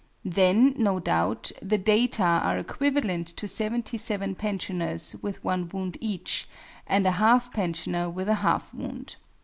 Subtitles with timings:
[0.25, 6.47] Then, no doubt, the data are equivalent to 77 pensioners with one wound each,
[6.87, 9.17] and a half pensioner with a half wound.